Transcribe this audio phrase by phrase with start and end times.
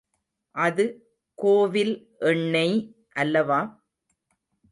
[0.55, 0.85] அது
[1.39, 1.93] கோவில்
[2.31, 2.75] எண்ணெய்
[3.15, 3.61] அல்லவா?